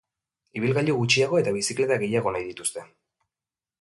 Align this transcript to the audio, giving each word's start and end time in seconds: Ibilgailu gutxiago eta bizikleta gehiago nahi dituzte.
Ibilgailu 0.61 0.95
gutxiago 1.01 1.41
eta 1.41 1.53
bizikleta 1.57 1.99
gehiago 2.05 2.33
nahi 2.37 2.47
dituzte. 2.49 2.87